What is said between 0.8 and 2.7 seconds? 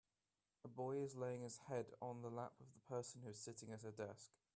is laying his head on the lap